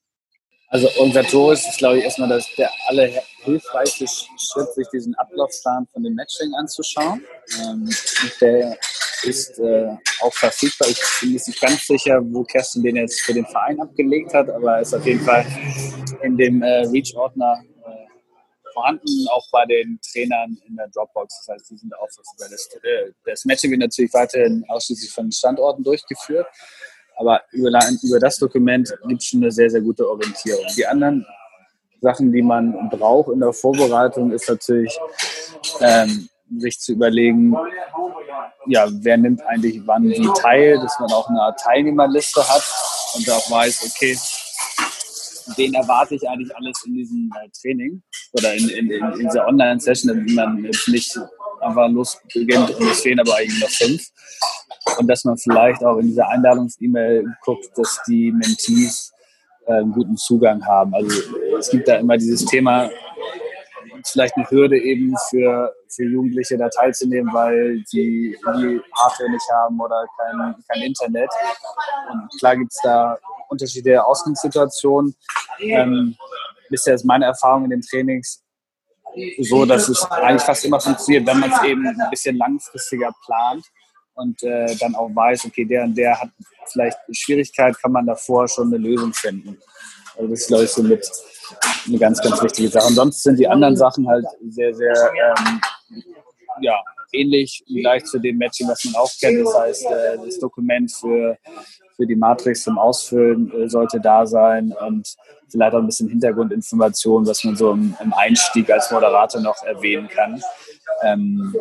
Also 0.68 0.88
organisatorisch 0.98 1.66
ist, 1.66 1.78
glaube 1.78 1.98
ich, 1.98 2.04
erstmal 2.04 2.28
das, 2.28 2.46
der 2.56 2.70
allerhilfreichste 2.86 4.06
Schritt, 4.06 4.72
sich 4.74 4.86
diesen 4.92 5.14
Ablaufplan 5.14 5.86
von 5.92 6.02
dem 6.02 6.14
Matching 6.14 6.52
anzuschauen. 6.54 7.22
Ähm, 7.60 7.88
der 8.40 8.78
ist 9.22 9.58
äh, 9.58 9.88
auch 10.20 10.32
verfügbar. 10.34 10.88
Ich 10.88 11.00
bin 11.20 11.32
jetzt 11.32 11.48
nicht 11.48 11.60
ganz 11.60 11.86
sicher, 11.86 12.20
wo 12.22 12.44
Kerstin 12.44 12.82
den 12.82 12.96
jetzt 12.96 13.20
für 13.22 13.32
den 13.32 13.46
Verein 13.46 13.80
abgelegt 13.80 14.34
hat, 14.34 14.48
aber 14.50 14.74
er 14.74 14.80
ist 14.82 14.94
auf 14.94 15.04
jeden 15.04 15.20
Fall 15.20 15.44
in 16.22 16.36
dem 16.36 16.62
äh, 16.62 16.86
Reach-Ordner 16.86 17.64
vorhanden, 18.72 19.26
auch 19.30 19.46
bei 19.50 19.64
den 19.66 19.98
Trainern 20.00 20.56
in 20.66 20.76
der 20.76 20.88
Dropbox. 20.88 21.44
Das 21.46 21.54
heißt, 21.54 21.70
die 21.70 21.76
sind 21.76 21.94
auch 21.96 22.08
verfügbar. 22.10 22.48
Das, 22.50 22.68
äh, 22.82 23.12
das 23.24 23.44
Matching 23.44 23.70
wird 23.70 23.80
natürlich 23.80 24.12
weiterhin 24.12 24.64
ausschließlich 24.68 25.10
von 25.10 25.30
Standorten 25.30 25.82
durchgeführt. 25.82 26.46
Aber 27.16 27.42
über, 27.52 27.68
über 28.02 28.18
das 28.18 28.36
Dokument 28.36 28.92
gibt 29.06 29.20
es 29.20 29.28
schon 29.28 29.42
eine 29.42 29.52
sehr, 29.52 29.68
sehr 29.68 29.82
gute 29.82 30.08
Orientierung. 30.08 30.64
Die 30.76 30.86
anderen 30.86 31.26
Sachen, 32.00 32.32
die 32.32 32.42
man 32.42 32.88
braucht 32.88 33.32
in 33.32 33.40
der 33.40 33.52
Vorbereitung, 33.52 34.32
ist 34.32 34.48
natürlich, 34.48 34.98
ähm, 35.80 36.28
sich 36.58 36.78
zu 36.80 36.92
überlegen, 36.92 37.54
ja, 38.66 38.86
wer 38.90 39.16
nimmt 39.16 39.42
eigentlich 39.42 39.80
wann 39.86 40.08
wie 40.08 40.28
teil, 40.40 40.78
dass 40.80 40.98
man 40.98 41.12
auch 41.12 41.28
eine 41.28 41.40
Art 41.40 41.60
Teilnehmerliste 41.60 42.40
hat 42.40 42.62
und 43.16 43.30
auch 43.30 43.50
weiß, 43.50 43.84
okay, 43.86 44.18
wen 45.56 45.74
erwarte 45.74 46.14
ich 46.14 46.28
eigentlich 46.28 46.54
alles 46.56 46.82
in 46.86 46.94
diesem 46.94 47.32
äh, 47.36 47.48
Training 47.60 48.02
oder 48.32 48.54
in, 48.54 48.68
in, 48.68 48.90
in, 48.90 49.04
in 49.12 49.18
dieser 49.20 49.46
Online-Session, 49.46 50.14
damit 50.14 50.34
man 50.34 50.64
jetzt 50.64 50.88
nicht 50.88 51.18
einfach 51.60 51.88
losbeginnt 51.88 52.70
und 52.70 52.90
es 52.90 53.00
fehlen 53.00 53.20
aber 53.20 53.36
eigentlich 53.36 53.60
noch 53.60 53.70
fünf. 53.70 54.02
Und 54.98 55.06
dass 55.08 55.24
man 55.24 55.36
vielleicht 55.36 55.84
auch 55.84 55.98
in 55.98 56.08
dieser 56.08 56.28
Einladungs-E-Mail 56.28 57.24
guckt, 57.42 57.66
dass 57.76 58.00
die 58.06 58.32
Mentees 58.32 59.12
äh, 59.66 59.74
einen 59.74 59.92
guten 59.92 60.16
Zugang 60.16 60.64
haben. 60.64 60.94
Also 60.94 61.20
es 61.58 61.70
gibt 61.70 61.86
da 61.88 61.96
immer 61.96 62.16
dieses 62.16 62.44
Thema, 62.46 62.90
vielleicht 64.04 64.36
eine 64.36 64.50
Hürde 64.50 64.78
eben 64.78 65.14
für, 65.28 65.74
für 65.88 66.04
Jugendliche 66.04 66.56
da 66.56 66.68
teilzunehmen, 66.68 67.32
weil 67.32 67.82
sie 67.86 68.36
die 68.56 68.80
Hardware 68.94 69.30
nicht 69.30 69.46
haben 69.52 69.80
oder 69.80 70.06
kein, 70.18 70.54
kein 70.68 70.82
Internet. 70.82 71.30
Und 72.10 72.38
klar 72.38 72.56
gibt 72.56 72.72
es 72.72 72.78
da 72.82 73.18
unterschiedliche 73.50 74.04
Ausgangssituationen. 74.04 75.14
Ähm, 75.58 76.16
bisher 76.70 76.94
ist 76.94 77.04
meine 77.04 77.26
Erfahrung 77.26 77.64
in 77.64 77.70
den 77.70 77.82
Trainings 77.82 78.42
so, 79.40 79.64
dass 79.64 79.88
es 79.88 80.02
eigentlich 80.10 80.42
fast 80.42 80.64
immer 80.64 80.80
funktioniert, 80.80 81.26
wenn 81.26 81.40
man 81.40 81.52
es 81.52 81.62
eben 81.64 81.86
ein 81.86 82.10
bisschen 82.10 82.36
langfristiger 82.36 83.10
plant 83.24 83.64
und 84.14 84.42
äh, 84.42 84.74
dann 84.76 84.94
auch 84.94 85.08
weiß, 85.08 85.46
okay, 85.46 85.64
der 85.64 85.84
und 85.84 85.96
der 85.96 86.20
hat 86.20 86.30
vielleicht 86.66 86.98
Schwierigkeit, 87.12 87.76
kann 87.80 87.92
man 87.92 88.06
davor 88.06 88.46
schon 88.48 88.68
eine 88.68 88.78
Lösung 88.78 89.12
finden. 89.12 89.58
Also 90.16 90.28
das 90.28 90.40
ist, 90.40 90.48
glaube 90.48 90.64
ich, 90.64 90.70
so 90.70 90.82
mit 90.82 91.10
eine 91.86 91.98
ganz, 91.98 92.20
ganz 92.20 92.42
wichtige 92.42 92.68
Sache. 92.68 92.86
Und 92.86 92.94
sonst 92.94 93.22
sind 93.22 93.38
die 93.38 93.48
anderen 93.48 93.76
Sachen 93.76 94.06
halt 94.08 94.24
sehr, 94.48 94.74
sehr 94.74 95.12
ähm, 95.38 95.60
ja, 96.60 96.78
ähnlich 97.12 97.64
gleich 97.66 98.04
zu 98.04 98.18
dem 98.18 98.38
Matching, 98.38 98.68
was 98.68 98.84
man 98.84 98.94
auch 98.96 99.10
kennt. 99.20 99.46
Das 99.46 99.58
heißt, 99.58 99.86
äh, 99.86 100.18
das 100.24 100.38
Dokument 100.38 100.90
für 100.92 101.38
für 102.00 102.06
die 102.06 102.16
Matrix 102.16 102.62
zum 102.62 102.78
Ausfüllen 102.78 103.52
äh, 103.52 103.68
sollte 103.68 104.00
da 104.00 104.24
sein 104.24 104.72
und 104.88 105.06
vielleicht 105.50 105.74
auch 105.74 105.80
ein 105.80 105.86
bisschen 105.86 106.08
Hintergrundinformation, 106.08 107.26
was 107.26 107.44
man 107.44 107.56
so 107.56 107.72
im, 107.72 107.94
im 108.02 108.14
Einstieg 108.14 108.70
als 108.70 108.90
Moderator 108.90 109.42
noch 109.42 109.62
erwähnen 109.64 110.08
kann, 110.08 110.42
ähm, 111.02 111.54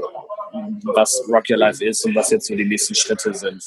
was 0.96 1.22
Rock 1.27 1.44
Your 1.50 1.58
Life 1.58 1.84
ist 1.84 2.06
und 2.06 2.15
was 2.15 2.29
jetzt 2.29 2.48
so 2.48 2.56
die 2.56 2.63
nächsten 2.63 2.96
Schritte 2.96 3.34
sind. 3.34 3.62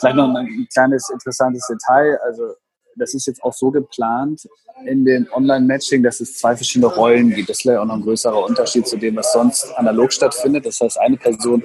Vielleicht 0.00 0.16
noch 0.16 0.34
ein 0.34 0.66
kleines 0.72 1.08
interessantes 1.10 1.64
Detail. 1.68 2.18
Also 2.24 2.54
das 2.96 3.14
ist 3.14 3.26
jetzt 3.26 3.42
auch 3.42 3.52
so 3.52 3.70
geplant 3.70 4.48
in 4.86 5.04
dem 5.04 5.26
Online-Matching, 5.32 6.02
dass 6.02 6.20
es 6.20 6.38
zwei 6.38 6.56
verschiedene 6.56 6.86
Rollen 6.86 7.30
gibt. 7.30 7.50
Das 7.50 7.58
ist 7.58 7.64
ja 7.64 7.80
auch 7.80 7.84
noch 7.84 7.96
ein 7.96 8.02
größerer 8.02 8.44
Unterschied 8.44 8.86
zu 8.86 8.96
dem, 8.96 9.16
was 9.16 9.32
sonst 9.32 9.72
analog 9.76 10.12
stattfindet. 10.12 10.66
Das 10.66 10.80
heißt, 10.80 10.98
eine 10.98 11.16
Person 11.16 11.62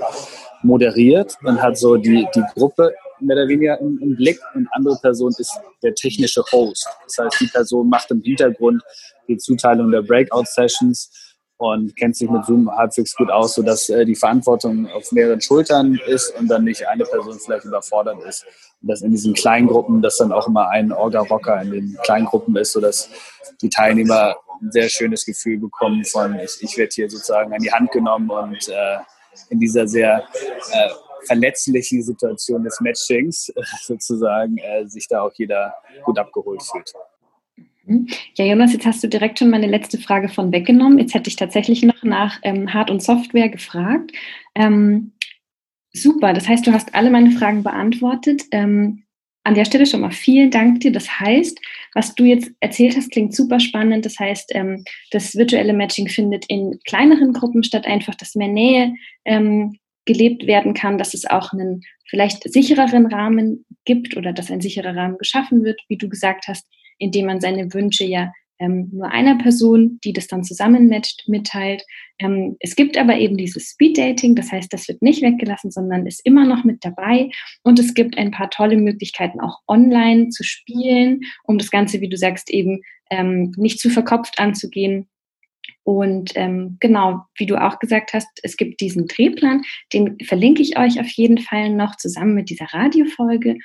moderiert 0.64 1.36
und 1.44 1.62
hat 1.62 1.78
so 1.78 1.96
die, 1.96 2.28
die 2.36 2.44
Gruppe 2.54 2.94
mehr 3.20 3.38
oder 3.38 3.48
weniger 3.48 3.80
im, 3.80 4.00
im 4.02 4.16
Blick 4.16 4.40
und 4.54 4.68
andere 4.72 4.98
Person 5.02 5.34
ist 5.38 5.58
der 5.84 5.94
technische 5.96 6.44
Host. 6.52 6.88
Das 7.06 7.18
heißt, 7.18 7.42
die 7.42 7.48
Person 7.48 7.88
macht 7.88 8.12
im 8.12 8.22
Hintergrund 8.22 8.82
die 9.28 9.38
Zuteilung 9.38 9.92
der 9.92 10.02
Breakout-Sessions 10.02 11.10
und 11.58 11.96
kennt 11.96 12.18
sich 12.18 12.30
mit 12.30 12.46
Zoom 12.46 12.70
halbwegs 12.70 13.16
gut 13.16 13.32
aus, 13.32 13.56
sodass 13.56 13.90
äh, 13.90 14.06
die 14.06 14.16
Verantwortung 14.16 14.88
auf 14.92 15.12
mehreren 15.12 15.40
Schultern 15.40 16.00
ist 16.08 16.34
und 16.38 16.48
dann 16.48 16.66
nicht 16.66 16.86
eine 16.88 17.06
Person 17.06 17.40
vielleicht 17.40 17.66
überfordert 17.66 18.24
ist. 18.24 18.46
Und 18.82 18.90
dass 18.90 19.02
in 19.02 19.12
diesen 19.12 19.34
kleinen 19.34 19.68
Gruppen, 19.68 20.02
dass 20.02 20.18
dann 20.18 20.32
auch 20.32 20.48
immer 20.48 20.70
ein 20.70 20.92
Orga-Rocker 20.92 21.62
in 21.62 21.72
den 21.72 21.98
kleinen 22.04 22.26
Gruppen 22.26 22.56
ist, 22.58 22.74
sodass 22.74 23.10
die 23.62 23.70
Teilnehmer 23.70 24.36
ein 24.62 24.72
sehr 24.72 24.90
schönes 24.90 25.26
Gefühl 25.26 25.60
bekommen 25.60 26.04
von, 26.06 26.38
ich, 26.40 26.58
ich 26.62 26.78
werde 26.78 26.92
hier 26.94 27.10
sozusagen 27.10 27.54
an 27.54 27.62
die 27.62 27.72
Hand 27.72 27.92
genommen 27.92 28.30
und 28.30 28.68
äh, 28.70 28.98
in 29.50 29.60
dieser 29.60 29.88
sehr 29.88 30.24
äh, 30.72 30.90
verletzlichen 31.26 32.04
Situation 32.04 32.64
des 32.64 32.80
Matchings 32.82 33.52
sozusagen 33.82 34.58
äh, 34.58 34.86
sich 34.88 35.08
da 35.08 35.22
auch 35.22 35.34
jeder 35.36 35.74
gut 36.04 36.20
abgeholt 36.20 36.64
fühlt. 36.64 36.94
Mhm. 37.86 38.08
Ja, 38.36 38.46
Jonas, 38.46 38.74
jetzt 38.74 38.86
hast 38.86 39.04
du 39.04 39.08
direkt 39.08 39.40
schon 39.40 39.50
meine 39.50 39.68
letzte 39.68 39.98
Frage 39.98 40.30
von 40.30 40.52
weggenommen. 40.52 41.00
Jetzt 41.00 41.14
hätte 41.14 41.30
ich 41.30 41.36
tatsächlich 41.36 41.84
noch 41.84 42.04
nach 42.04 42.40
ähm, 42.44 42.74
Hard- 42.74 42.90
und 42.90 43.02
Software 43.02 43.50
gefragt. 43.50 44.12
Ähm, 44.56 45.14
super, 45.94 46.34
das 46.34 46.48
heißt, 46.48 46.66
du 46.66 46.74
hast 46.74 46.94
alle 46.96 47.10
meine 47.10 47.32
Fragen 47.32 47.64
beantwortet. 47.64 48.44
Ähm, 48.52 49.04
an 49.44 49.54
der 49.54 49.66
Stelle 49.66 49.86
schon 49.86 50.02
mal 50.02 50.12
vielen 50.12 50.50
Dank 50.50 50.80
dir. 50.80 50.92
Das 50.92 51.20
heißt, 51.20 51.60
was 51.94 52.16
du 52.16 52.24
jetzt 52.24 52.52
erzählt 52.62 52.98
hast, 52.98 53.12
klingt 53.12 53.36
super 53.36 53.60
spannend. 53.60 54.04
Das 54.04 54.20
heißt, 54.20 54.56
ähm, 54.56 54.84
das 55.12 55.36
virtuelle 55.36 55.74
Matching 55.74 56.08
findet 56.08 56.46
in 56.48 56.80
kleineren 56.88 57.32
Gruppen 57.32 57.64
statt, 57.64 57.86
einfach, 57.86 58.16
dass 58.16 58.34
mehr 58.34 58.48
Nähe 58.48 58.96
ähm, 59.24 59.78
gelebt 60.06 60.48
werden 60.48 60.74
kann, 60.74 60.98
dass 60.98 61.14
es 61.14 61.26
auch 61.26 61.54
einen 61.54 61.82
vielleicht 62.10 62.52
sichereren 62.52 63.06
Rahmen 63.06 63.66
gibt 63.86 64.18
oder 64.18 64.34
dass 64.34 64.50
ein 64.50 64.62
sicherer 64.62 64.96
Rahmen 64.96 65.18
geschaffen 65.20 65.64
wird, 65.64 65.80
wie 65.90 65.98
du 65.98 66.10
gesagt 66.10 66.46
hast, 66.48 66.68
indem 66.98 67.28
man 67.28 67.42
seine 67.42 67.74
Wünsche 67.74 68.06
ja 68.06 68.32
ähm, 68.60 68.90
nur 68.92 69.12
einer 69.12 69.38
Person, 69.38 70.00
die 70.04 70.14
das 70.14 70.28
dann 70.28 70.44
zusammenmatcht, 70.44 71.28
mitteilt. 71.28 71.84
Ähm, 72.20 72.56
es 72.60 72.76
gibt 72.76 72.98
aber 72.98 73.18
eben 73.18 73.38
dieses 73.38 73.70
Speed 73.72 73.98
Dating, 73.98 74.36
das 74.36 74.52
heißt, 74.52 74.72
das 74.72 74.88
wird 74.88 75.02
nicht 75.02 75.22
weggelassen, 75.22 75.72
sondern 75.72 76.06
ist 76.06 76.26
immer 76.26 76.46
noch 76.46 76.64
mit 76.64 76.84
dabei. 76.86 77.30
Und 77.64 77.80
es 77.80 77.94
gibt 77.94 78.18
ein 78.18 78.32
paar 78.32 78.50
tolle 78.50 78.78
Möglichkeiten, 78.78 79.42
auch 79.42 79.60
online 79.68 80.30
zu 80.30 80.44
spielen, 80.44 81.22
um 81.44 81.58
das 81.58 81.70
Ganze, 81.70 82.02
wie 82.02 82.10
du 82.10 82.18
sagst, 82.18 82.50
eben 82.50 82.82
ähm, 83.10 83.54
nicht 83.58 83.80
zu 83.80 83.90
verkopft 83.90 84.40
anzugehen. 84.40 85.10
Und 85.84 86.32
ähm, 86.36 86.78
genau, 86.80 87.22
wie 87.38 87.46
du 87.46 87.62
auch 87.62 87.80
gesagt 87.80 88.14
hast, 88.14 88.28
es 88.42 88.58
gibt 88.58 88.82
diesen 88.82 89.08
Drehplan, 89.08 89.64
den 89.94 90.18
verlinke 90.24 90.62
ich 90.62 90.80
euch 90.80 91.00
auf 91.00 91.10
jeden 91.10 91.38
Fall 91.38 91.70
noch 91.70 91.96
zusammen 91.98 92.34
mit 92.34 92.50
dieser 92.50 92.66
Radiofolge. 92.66 93.58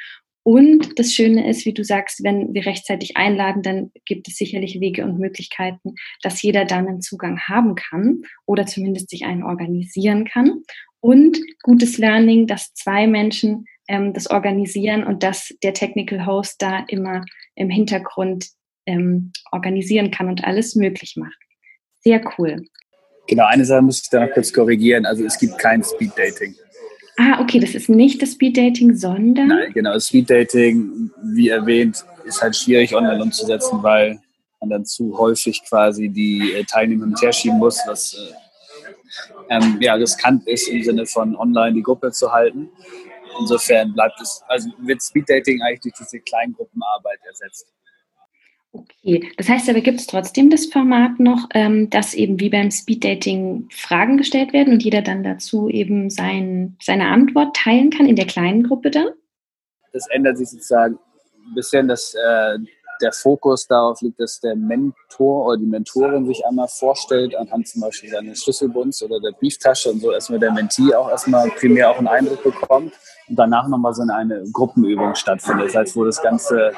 Und 0.51 0.99
das 0.99 1.13
Schöne 1.13 1.49
ist, 1.49 1.65
wie 1.65 1.73
du 1.73 1.85
sagst, 1.85 2.25
wenn 2.25 2.53
wir 2.53 2.67
rechtzeitig 2.67 3.17
einladen, 3.17 3.63
dann 3.63 3.93
gibt 4.05 4.27
es 4.27 4.35
sicherlich 4.35 4.81
Wege 4.81 5.05
und 5.05 5.17
Möglichkeiten, 5.17 5.95
dass 6.25 6.43
jeder 6.43 6.65
dann 6.65 6.89
einen 6.89 7.03
Zugang 7.03 7.39
haben 7.43 7.77
kann 7.77 8.23
oder 8.47 8.67
zumindest 8.67 9.11
sich 9.11 9.25
einen 9.27 9.45
organisieren 9.45 10.25
kann. 10.25 10.65
Und 10.99 11.39
gutes 11.63 11.99
Learning, 11.99 12.49
dass 12.49 12.75
zwei 12.75 13.07
Menschen 13.07 13.67
ähm, 13.87 14.13
das 14.13 14.29
organisieren 14.29 15.05
und 15.05 15.23
dass 15.23 15.55
der 15.63 15.73
Technical 15.73 16.27
Host 16.27 16.61
da 16.61 16.85
immer 16.89 17.25
im 17.55 17.71
Hintergrund 17.71 18.49
ähm, 18.87 19.31
organisieren 19.53 20.11
kann 20.11 20.29
und 20.29 20.43
alles 20.43 20.75
möglich 20.75 21.15
macht. 21.17 21.39
Sehr 22.01 22.21
cool. 22.37 22.65
Genau, 23.29 23.47
eine 23.47 23.65
Sache 23.65 23.83
muss 23.83 24.03
ich 24.03 24.11
da 24.11 24.27
noch 24.27 24.33
kurz 24.33 24.53
korrigieren. 24.53 25.07
Also 25.07 25.25
es 25.25 25.39
gibt 25.39 25.57
kein 25.59 25.85
Speed 25.85 26.11
Dating. 26.19 26.57
Ah, 27.23 27.39
okay, 27.39 27.59
das 27.59 27.75
ist 27.75 27.91
nicht 27.91 28.23
das 28.23 28.33
Speed 28.33 28.57
Dating, 28.57 28.95
sondern. 28.95 29.49
Nein, 29.49 29.73
genau. 29.75 29.99
Speed 29.99 30.31
Dating, 30.31 31.11
wie 31.35 31.51
erwähnt, 31.51 32.03
ist 32.25 32.41
halt 32.41 32.57
schwierig 32.57 32.97
online 32.97 33.23
umzusetzen, 33.23 33.83
weil 33.83 34.19
man 34.59 34.71
dann 34.71 34.87
zu 34.87 35.19
häufig 35.19 35.63
quasi 35.69 36.09
die 36.09 36.55
äh, 36.55 36.65
Teilnehmer 36.65 37.05
mit 37.05 37.21
herschieben 37.21 37.59
muss, 37.59 37.79
was 37.87 38.15
äh, 38.15 39.55
ähm, 39.55 39.77
ja, 39.81 39.95
riskant 39.95 40.47
ist 40.47 40.69
im 40.69 40.83
Sinne 40.83 41.05
von 41.05 41.37
online 41.37 41.75
die 41.75 41.83
Gruppe 41.83 42.11
zu 42.11 42.33
halten. 42.33 42.71
Insofern 43.39 43.93
bleibt 43.93 44.19
es, 44.23 44.43
also 44.49 44.71
wird 44.79 45.03
Speed 45.03 45.29
Dating 45.29 45.61
eigentlich 45.61 45.81
durch 45.95 45.95
diese 45.99 46.21
Kleingruppenarbeit 46.21 47.19
ersetzt. 47.27 47.67
Okay, 48.73 49.29
das 49.37 49.49
heißt 49.49 49.69
aber, 49.69 49.81
gibt 49.81 49.99
es 49.99 50.07
trotzdem 50.07 50.49
das 50.49 50.67
Format 50.67 51.19
noch, 51.19 51.49
ähm, 51.55 51.91
dass 51.91 52.15
eben 52.15 52.39
wie 52.39 52.51
beim 52.51 52.71
Speeddating 52.71 53.69
Fragen 53.73 54.17
gestellt 54.17 54.53
werden 54.53 54.75
und 54.75 54.83
jeder 54.85 55.03
dann 55.03 55.25
dazu 55.25 55.69
eben 55.69 56.09
sein, 56.09 56.77
seine 56.81 57.09
Antwort 57.09 57.57
teilen 57.57 57.91
kann 57.91 58.07
in 58.07 58.15
der 58.15 58.27
kleinen 58.27 58.63
Gruppe 58.63 58.91
dann? 58.91 59.09
Das 59.93 60.07
ändert 60.11 60.39
sich 60.39 60.51
sozusagen 60.51 60.99
ein 61.49 61.55
bisschen, 61.55 61.89
dass 61.89 62.15
äh, 62.15 62.59
der 63.01 63.13
Fokus 63.13 63.67
darauf 63.67 64.01
liegt, 64.03 64.21
dass 64.21 64.39
der 64.39 64.55
Mentor 64.55 65.47
oder 65.47 65.57
die 65.57 65.67
Mentorin 65.67 66.27
sich 66.27 66.45
einmal 66.47 66.69
vorstellt, 66.69 67.35
anhand 67.35 67.67
zum 67.67 67.81
Beispiel 67.81 68.11
seines 68.11 68.43
Schlüsselbunds 68.43 69.03
oder 69.03 69.19
der 69.21 69.33
Brieftasche 69.33 69.91
und 69.91 70.01
so 70.01 70.13
erstmal 70.13 70.39
der 70.39 70.53
Mentee 70.53 70.95
auch 70.95 71.11
erstmal 71.11 71.51
primär 71.51 71.91
auch 71.91 71.99
einen 71.99 72.09
Eindruck 72.09 72.43
bekommt 72.43 72.93
und 73.29 73.37
danach 73.37 73.67
nochmal 73.69 73.95
so 73.95 74.03
eine 74.03 74.45
Gruppenübung 74.53 75.15
stattfindet. 75.15 75.69
Das 75.69 75.75
heißt, 75.75 75.97
wo 75.97 76.05
das 76.05 76.23
Ganze 76.23 76.73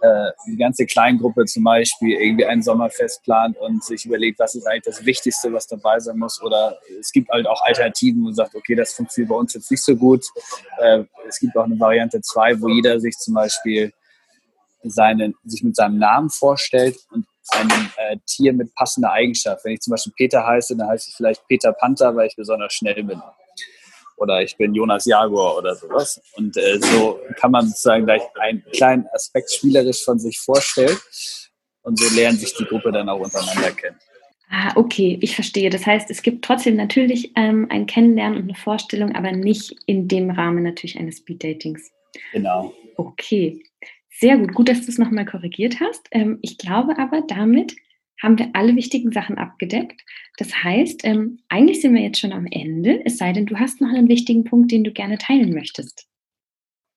äh, 0.00 0.30
die 0.46 0.56
ganze 0.56 0.86
Kleingruppe 0.86 1.44
zum 1.46 1.64
Beispiel 1.64 2.20
irgendwie 2.20 2.46
ein 2.46 2.62
Sommerfest 2.62 3.22
plant 3.24 3.56
und 3.58 3.82
sich 3.82 4.04
überlegt, 4.04 4.38
was 4.38 4.54
ist 4.54 4.66
eigentlich 4.66 4.84
das 4.84 5.04
Wichtigste, 5.04 5.52
was 5.52 5.66
dabei 5.66 5.98
sein 5.98 6.18
muss. 6.18 6.40
Oder 6.42 6.78
es 7.00 7.10
gibt 7.10 7.28
halt 7.30 7.46
auch 7.46 7.62
Alternativen 7.62 8.26
und 8.26 8.34
sagt, 8.34 8.54
okay, 8.54 8.74
das 8.74 8.92
funktioniert 8.92 9.30
bei 9.30 9.36
uns 9.36 9.54
jetzt 9.54 9.70
nicht 9.70 9.82
so 9.82 9.96
gut. 9.96 10.24
Äh, 10.78 11.04
es 11.28 11.40
gibt 11.40 11.56
auch 11.56 11.64
eine 11.64 11.78
Variante 11.78 12.20
2, 12.20 12.60
wo 12.60 12.68
jeder 12.68 13.00
sich 13.00 13.16
zum 13.16 13.34
Beispiel 13.34 13.92
seinen, 14.84 15.34
sich 15.44 15.62
mit 15.62 15.74
seinem 15.74 15.98
Namen 15.98 16.30
vorstellt 16.30 16.96
und 17.10 17.26
einem 17.50 17.90
äh, 17.96 18.16
Tier 18.26 18.52
mit 18.52 18.74
passender 18.74 19.12
Eigenschaft. 19.12 19.64
Wenn 19.64 19.72
ich 19.72 19.80
zum 19.80 19.92
Beispiel 19.92 20.12
Peter 20.16 20.46
heiße, 20.46 20.76
dann 20.76 20.88
heiße 20.88 21.08
ich 21.10 21.16
vielleicht 21.16 21.46
Peter 21.48 21.72
Panther, 21.72 22.14
weil 22.14 22.26
ich 22.28 22.36
besonders 22.36 22.72
schnell 22.72 23.02
bin 23.02 23.20
oder 24.18 24.42
ich 24.42 24.56
bin 24.56 24.74
Jonas 24.74 25.04
Jaguar 25.06 25.56
oder 25.56 25.74
sowas. 25.74 26.20
Und 26.36 26.56
äh, 26.56 26.78
so 26.80 27.20
kann 27.36 27.50
man 27.50 27.66
sozusagen 27.66 28.04
gleich 28.04 28.22
einen 28.40 28.62
kleinen 28.72 29.06
Aspekt 29.12 29.52
spielerisch 29.52 30.04
von 30.04 30.18
sich 30.18 30.38
vorstellen. 30.38 30.96
Und 31.82 31.98
so 31.98 32.14
lernen 32.14 32.38
sich 32.38 32.54
die 32.54 32.64
Gruppe 32.64 32.92
dann 32.92 33.08
auch 33.08 33.20
untereinander 33.20 33.70
kennen. 33.70 33.96
Ah, 34.50 34.72
okay, 34.76 35.18
ich 35.20 35.34
verstehe. 35.34 35.68
Das 35.68 35.84
heißt, 35.86 36.10
es 36.10 36.22
gibt 36.22 36.44
trotzdem 36.44 36.76
natürlich 36.76 37.32
ähm, 37.36 37.66
ein 37.70 37.86
Kennenlernen 37.86 38.38
und 38.38 38.44
eine 38.44 38.54
Vorstellung, 38.54 39.14
aber 39.14 39.32
nicht 39.32 39.74
in 39.86 40.08
dem 40.08 40.30
Rahmen 40.30 40.62
natürlich 40.62 40.98
eines 40.98 41.18
Speed-Datings. 41.18 41.90
Genau. 42.32 42.72
Okay, 42.96 43.62
sehr 44.10 44.38
gut. 44.38 44.54
Gut, 44.54 44.68
dass 44.68 44.80
du 44.80 44.90
es 44.90 44.98
nochmal 44.98 45.26
korrigiert 45.26 45.80
hast. 45.80 46.08
Ähm, 46.12 46.38
ich 46.40 46.56
glaube 46.56 46.98
aber, 46.98 47.22
damit 47.28 47.76
haben 48.22 48.38
wir 48.38 48.50
alle 48.54 48.74
wichtigen 48.76 49.12
Sachen 49.12 49.38
abgedeckt. 49.38 50.02
Das 50.38 50.52
heißt, 50.62 51.04
ähm, 51.04 51.40
eigentlich 51.48 51.80
sind 51.80 51.94
wir 51.94 52.02
jetzt 52.02 52.20
schon 52.20 52.32
am 52.32 52.46
Ende, 52.50 53.04
es 53.04 53.18
sei 53.18 53.32
denn, 53.32 53.46
du 53.46 53.58
hast 53.58 53.80
noch 53.80 53.88
einen 53.88 54.08
wichtigen 54.08 54.44
Punkt, 54.44 54.70
den 54.72 54.84
du 54.84 54.92
gerne 54.92 55.18
teilen 55.18 55.54
möchtest. 55.54 56.06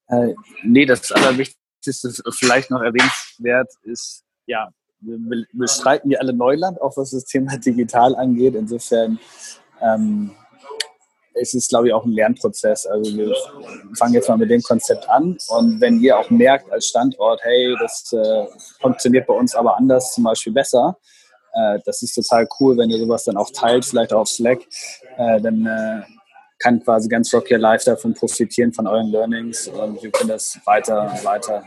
Äh, 0.07 0.33
nee, 0.63 0.85
das 0.85 1.11
Allerwichtigste, 1.11 2.11
vielleicht 2.31 2.69
noch 2.69 2.81
erwähnenswert, 2.81 3.69
ist, 3.83 4.23
ja, 4.45 4.69
wir 4.99 5.45
bestreiten 5.53 6.09
hier 6.09 6.21
alle 6.21 6.33
Neuland, 6.33 6.81
auch 6.81 6.95
was 6.97 7.11
das 7.11 7.25
Thema 7.25 7.57
digital 7.65 8.15
angeht. 8.15 8.55
Insofern 8.55 9.19
ähm, 9.81 10.31
es 11.33 11.53
ist, 11.53 11.69
glaube 11.69 11.88
ich, 11.88 11.93
auch 11.93 12.05
ein 12.05 12.11
Lernprozess. 12.11 12.85
Also 12.85 13.15
wir 13.15 13.33
fangen 13.97 14.13
jetzt 14.13 14.29
mal 14.29 14.38
mit 14.38 14.50
dem 14.50 14.61
Konzept 14.61 15.09
an 15.09 15.38
und 15.50 15.81
wenn 15.81 16.00
ihr 16.01 16.17
auch 16.17 16.29
merkt 16.29 16.71
als 16.71 16.88
Standort, 16.88 17.41
hey, 17.43 17.75
das 17.79 18.11
äh, 18.13 18.45
funktioniert 18.81 19.27
bei 19.27 19.33
uns 19.33 19.55
aber 19.55 19.77
anders, 19.77 20.13
zum 20.13 20.25
Beispiel 20.25 20.53
besser, 20.53 20.97
äh, 21.53 21.79
das 21.85 22.01
ist 22.01 22.13
total 22.15 22.47
cool, 22.59 22.77
wenn 22.77 22.89
ihr 22.89 22.97
sowas 22.97 23.23
dann 23.23 23.38
auch 23.38 23.50
teilt, 23.51 23.85
vielleicht 23.85 24.13
auch 24.13 24.21
auf 24.21 24.29
Slack, 24.29 24.59
äh, 25.17 25.41
dann 25.41 25.65
äh, 25.65 26.01
kann 26.59 26.83
quasi 26.83 27.09
ganz 27.09 27.33
Rock 27.33 27.50
Your 27.51 27.59
davon 27.59 28.13
profitieren, 28.13 28.71
von 28.71 28.88
euren 28.88 29.07
Learnings 29.07 29.67
und 29.67 30.01
wir 30.03 30.11
können 30.11 30.29
das 30.29 30.59
weiter, 30.65 31.11
weiter 31.23 31.63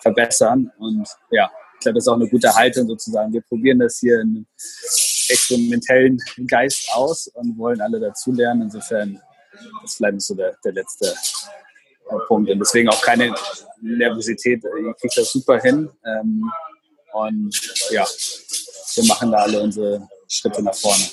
verbessern 0.00 0.70
und 0.78 1.08
ja, 1.30 1.50
ich 1.74 1.80
glaube, 1.80 1.96
das 1.96 2.04
ist 2.04 2.08
auch 2.08 2.14
eine 2.14 2.28
gute 2.28 2.54
Haltung 2.54 2.86
sozusagen. 2.86 3.32
Wir 3.32 3.42
probieren 3.42 3.78
das 3.78 3.98
hier 3.98 4.20
in 4.20 4.46
experimentellen 5.28 6.18
Geist 6.48 6.88
aus 6.92 7.28
und 7.28 7.56
wollen 7.58 7.80
alle 7.80 8.00
dazulernen. 8.00 8.62
Insofern, 8.62 9.20
das 9.82 9.94
vielleicht 9.94 10.22
so 10.22 10.34
der, 10.34 10.56
der 10.64 10.72
letzte 10.72 11.14
Punkt. 12.28 12.50
Und 12.50 12.58
deswegen 12.58 12.88
auch 12.88 13.02
keine 13.02 13.34
Nervosität. 13.80 14.62
Ihr 14.64 14.94
kriegt 14.94 15.16
das 15.16 15.32
super 15.32 15.60
hin. 15.60 15.88
Ähm, 16.04 16.50
und 17.12 17.54
ja, 17.90 18.04
wir 18.94 19.04
machen 19.04 19.32
da 19.32 19.38
alle 19.38 19.60
unsere 19.60 20.06
Schritte 20.28 20.62
nach 20.62 20.74
vorne. 20.74 21.04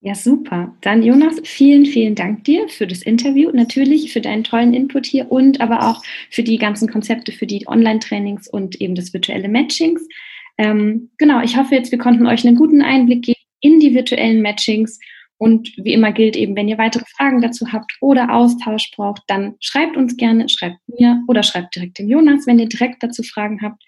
Ja, 0.00 0.14
super. 0.14 0.72
Dann 0.82 1.02
Jonas, 1.02 1.36
vielen, 1.42 1.86
vielen 1.86 2.14
Dank 2.14 2.44
dir 2.44 2.68
für 2.68 2.86
das 2.86 3.02
Interview, 3.02 3.50
natürlich 3.52 4.12
für 4.12 4.20
deinen 4.20 4.44
tollen 4.44 4.72
Input 4.72 5.06
hier 5.06 5.32
und 5.32 5.60
aber 5.60 5.88
auch 5.88 6.02
für 6.30 6.44
die 6.44 6.58
ganzen 6.58 6.88
Konzepte, 6.88 7.32
für 7.32 7.46
die 7.46 7.66
Online-Trainings 7.66 8.46
und 8.46 8.80
eben 8.80 8.94
das 8.94 9.12
virtuelle 9.12 9.48
Matchings. 9.48 10.06
Ähm, 10.58 11.10
genau, 11.18 11.40
ich 11.42 11.56
hoffe 11.56 11.74
jetzt, 11.74 11.90
wir 11.90 11.98
konnten 11.98 12.26
euch 12.26 12.46
einen 12.46 12.56
guten 12.56 12.82
Einblick 12.82 13.22
geben 13.22 13.40
in 13.60 13.80
die 13.80 13.94
virtuellen 13.94 14.42
Matchings. 14.42 14.98
Und 15.38 15.70
wie 15.76 15.92
immer 15.92 16.12
gilt 16.12 16.34
eben, 16.34 16.56
wenn 16.56 16.68
ihr 16.68 16.78
weitere 16.78 17.04
Fragen 17.16 17.42
dazu 17.42 17.70
habt 17.70 17.92
oder 18.00 18.32
Austausch 18.32 18.90
braucht, 18.96 19.22
dann 19.26 19.54
schreibt 19.60 19.96
uns 19.96 20.16
gerne, 20.16 20.48
schreibt 20.48 20.78
mir 20.86 21.22
oder 21.28 21.42
schreibt 21.42 21.74
direkt 21.74 21.98
dem 21.98 22.08
Jonas, 22.08 22.46
wenn 22.46 22.58
ihr 22.58 22.68
direkt 22.68 23.02
dazu 23.02 23.22
Fragen 23.22 23.60
habt. 23.60 23.82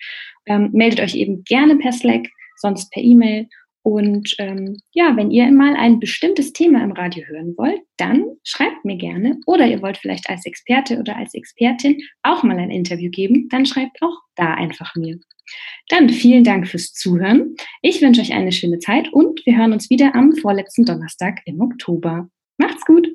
Ähm, 0.45 0.71
meldet 0.73 1.01
euch 1.01 1.15
eben 1.15 1.45
gerne 1.45 1.77
per 1.77 1.93
Slack, 1.93 2.29
sonst 2.57 2.91
per 2.93 3.03
E-Mail. 3.03 3.49
Und 3.83 4.35
ähm, 4.39 4.77
ja, 4.93 5.17
wenn 5.17 5.31
ihr 5.31 5.51
mal 5.51 5.75
ein 5.75 6.01
bestimmtes 6.01 6.53
Thema 6.53 6.85
im 6.85 6.93
Radio 6.93 7.25
hören 7.27 7.55
wollt, 7.57 7.81
dann 7.97 8.25
schreibt 8.45 8.85
mir 8.85 8.97
gerne. 8.97 9.39
Oder 9.47 9.67
ihr 9.67 9.81
wollt 9.81 9.97
vielleicht 9.97 10.29
als 10.29 10.45
Experte 10.45 10.99
oder 10.99 11.17
als 11.17 11.33
Expertin 11.33 11.99
auch 12.23 12.43
mal 12.43 12.59
ein 12.59 12.71
Interview 12.71 13.11
geben, 13.11 13.49
dann 13.49 13.65
schreibt 13.65 14.03
auch 14.03 14.19
da 14.35 14.53
einfach 14.53 14.95
mir. 14.97 15.19
Dann 15.89 16.09
vielen 16.11 16.45
Dank 16.45 16.69
fürs 16.69 16.93
Zuhören. 16.93 17.55
Ich 17.83 18.01
wünsche 18.03 18.21
euch 18.21 18.33
eine 18.33 18.53
schöne 18.53 18.79
Zeit 18.79 19.13
und 19.13 19.45
wir 19.47 19.57
hören 19.57 19.73
uns 19.73 19.91
wieder 19.91 20.15
am 20.15 20.35
vorletzten 20.37 20.85
Donnerstag 20.85 21.41
im 21.45 21.61
Oktober. 21.61 22.29
Macht's 22.59 22.85
gut! 22.85 23.08